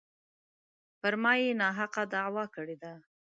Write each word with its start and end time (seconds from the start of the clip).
پر 0.99 1.13
ما 1.21 1.33
یې 1.41 1.57
ناحقه 1.61 2.03
دعوه 2.13 2.45
کړې 2.55 2.75
ده. 2.83 2.93